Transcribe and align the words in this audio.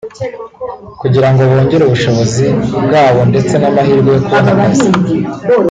kugira 1.01 1.27
ngo 1.31 1.41
bongere 1.51 1.83
ubushobozi 1.85 2.45
bwabo 2.85 3.19
ndetse 3.31 3.53
n’amahirwe 3.57 4.09
yo 4.13 4.21
kubona 4.25 4.49
akazi 4.55 4.87